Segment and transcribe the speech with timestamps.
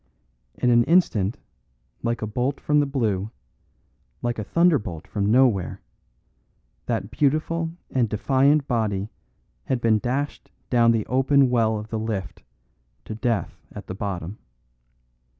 [0.55, 1.37] In an instant
[2.01, 3.29] like a bolt from the blue,
[4.23, 5.79] like a thunderbolt from nowhere,
[6.87, 9.11] that beautiful and defiant body
[9.65, 12.41] had been dashed down the open well of the lift
[13.05, 14.39] to death at the bottom.